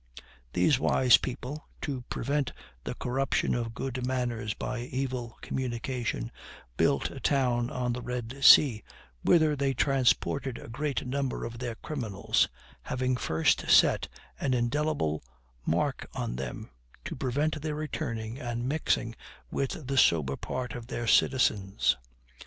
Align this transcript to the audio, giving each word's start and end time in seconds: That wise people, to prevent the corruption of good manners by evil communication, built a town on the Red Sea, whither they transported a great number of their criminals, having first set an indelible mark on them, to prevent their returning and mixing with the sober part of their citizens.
That 0.53 0.79
wise 0.79 1.17
people, 1.17 1.67
to 1.81 2.01
prevent 2.09 2.53
the 2.85 2.95
corruption 2.95 3.53
of 3.53 3.75
good 3.75 4.03
manners 4.03 4.55
by 4.55 4.79
evil 4.79 5.37
communication, 5.41 6.31
built 6.75 7.11
a 7.11 7.19
town 7.19 7.69
on 7.69 7.93
the 7.93 8.01
Red 8.01 8.43
Sea, 8.43 8.83
whither 9.23 9.55
they 9.55 9.75
transported 9.75 10.57
a 10.57 10.67
great 10.69 11.05
number 11.05 11.45
of 11.45 11.59
their 11.59 11.75
criminals, 11.75 12.49
having 12.81 13.15
first 13.15 13.69
set 13.69 14.07
an 14.39 14.55
indelible 14.55 15.23
mark 15.67 16.09
on 16.15 16.35
them, 16.35 16.71
to 17.05 17.15
prevent 17.15 17.61
their 17.61 17.75
returning 17.75 18.39
and 18.39 18.67
mixing 18.67 19.13
with 19.51 19.85
the 19.85 19.99
sober 19.99 20.35
part 20.35 20.73
of 20.73 20.87
their 20.87 21.05
citizens. 21.05 21.95